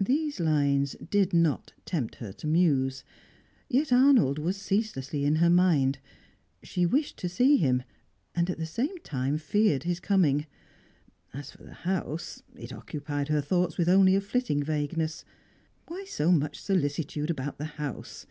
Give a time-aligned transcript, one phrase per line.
[0.00, 3.04] These lines did not tempt her to muse.
[3.68, 6.00] Yet Arnold was ceaselessly in her mind.
[6.64, 7.84] She wished to see him,
[8.34, 10.46] and at the same time feared his coming.
[11.32, 15.24] As for the house, it occupied her thoughts with only a flitting vagueness.
[15.86, 18.26] Why so much solicitude about the house?